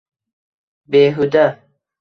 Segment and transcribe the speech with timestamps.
[0.89, 1.45] Behuda